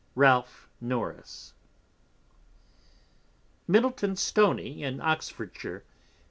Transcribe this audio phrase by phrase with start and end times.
[0.15, 1.53] Ralph Norris.
[3.67, 5.85] Middleton Stony in Oxfordshire, Nov.